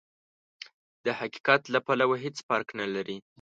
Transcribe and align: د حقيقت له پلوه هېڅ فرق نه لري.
د 1.05 1.05
حقيقت 1.19 1.61
له 1.73 1.79
پلوه 1.85 2.15
هېڅ 2.23 2.37
فرق 2.47 2.67
نه 2.79 2.87
لري. 2.93 3.17